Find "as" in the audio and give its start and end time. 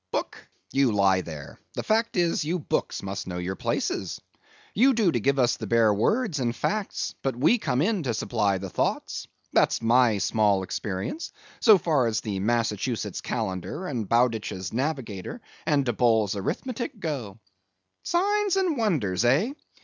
12.07-12.21